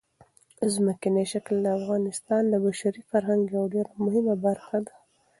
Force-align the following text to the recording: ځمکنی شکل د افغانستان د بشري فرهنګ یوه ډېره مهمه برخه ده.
ځمکنی 0.73 1.25
شکل 1.31 1.55
د 1.61 1.67
افغانستان 1.79 2.43
د 2.49 2.53
بشري 2.65 3.01
فرهنګ 3.09 3.41
یوه 3.55 3.67
ډېره 3.73 3.91
مهمه 4.03 4.35
برخه 4.45 4.77
ده. 4.85 4.95